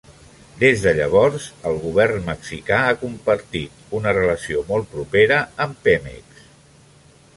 [0.61, 3.63] Des de llavors, el govern mexicà ha compartir
[4.01, 6.43] una relació molt propera amb Pemex.